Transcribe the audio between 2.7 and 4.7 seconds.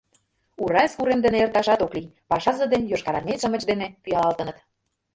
ден йошкарармеец-шамыч дене пӱялалтыныт.